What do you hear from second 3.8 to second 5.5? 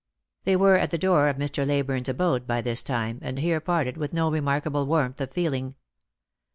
with no remarkable warmth of